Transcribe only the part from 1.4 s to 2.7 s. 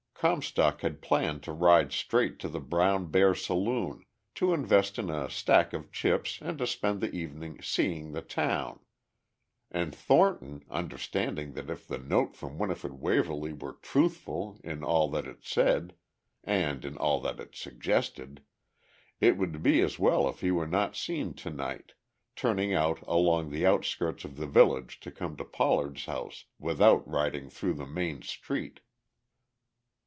to ride straight to the